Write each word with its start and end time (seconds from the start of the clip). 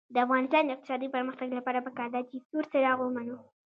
د 0.13 0.15
افغانستان 0.25 0.63
د 0.65 0.69
اقتصادي 0.73 1.07
پرمختګ 1.15 1.49
لپاره 1.57 1.83
پکار 1.87 2.09
ده 2.15 2.21
چې 2.29 2.43
سور 2.47 2.63
څراغ 2.71 2.97
ومنو. 3.01 3.37